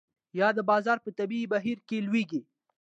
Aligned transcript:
یا 0.39 0.47
د 0.57 0.59
بازار 0.69 0.97
په 1.05 1.09
طبیعي 1.19 1.45
بهیر 1.53 1.77
کې 1.87 1.97
لویږي. 2.07 2.41